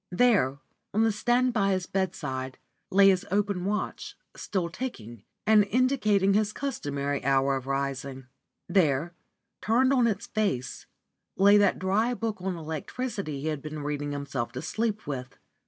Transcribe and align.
There, 0.09 0.57
on 0.95 1.03
the 1.03 1.11
stand 1.11 1.53
by 1.53 1.73
his 1.73 1.85
bedside, 1.85 2.57
lay 2.89 3.09
his 3.09 3.23
open 3.29 3.65
watch, 3.65 4.15
still 4.35 4.67
ticking, 4.67 5.25
and 5.45 5.63
indicating 5.65 6.33
his 6.33 6.53
customary 6.53 7.23
hour 7.23 7.55
of 7.55 7.67
rising. 7.67 8.25
There, 8.67 9.13
turned 9.61 9.93
on 9.93 10.07
its 10.07 10.25
face, 10.25 10.87
lay 11.37 11.55
that 11.57 11.77
dry 11.77 12.15
book 12.15 12.41
on 12.41 12.55
electricity 12.55 13.41
he 13.41 13.47
had 13.49 13.61
been 13.61 13.83
reading 13.83 14.11
himself 14.11 14.51
to 14.53 14.63
sleep 14.63 15.05
with. 15.05 15.37